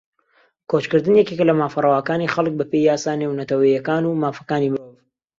کۆچکردن 0.69 1.13
یەکێکە 1.17 1.45
لە 1.49 1.53
مافە 1.59 1.79
ڕەواکانی 1.85 2.31
خەڵک 2.33 2.53
بەپێی 2.57 2.87
یاسا 2.89 3.11
نێونەتەوەییەکان 3.21 4.03
و 4.05 4.19
مافەکانی 4.23 4.71
مرۆڤ 4.73 4.95